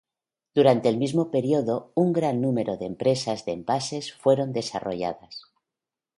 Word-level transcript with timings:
Durante 0.55 0.89
el 0.89 0.97
mismo 0.97 1.29
período, 1.29 1.91
un 1.93 2.11
gran 2.11 2.41
número 2.41 2.75
de 2.75 2.87
empresas 2.87 3.45
de 3.45 3.51
envases 3.51 4.15
fueron 4.15 4.51
desarrolladas. 4.51 5.43